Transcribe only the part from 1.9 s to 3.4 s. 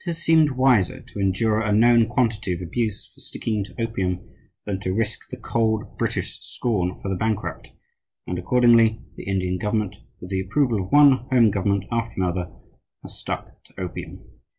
quantity of abuse for